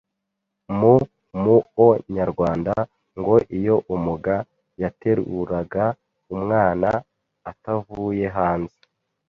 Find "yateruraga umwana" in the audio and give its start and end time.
4.81-6.89